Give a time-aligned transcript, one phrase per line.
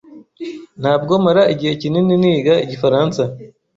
[0.81, 3.21] Ntabwo mara igihe kinini niga Igifaransa.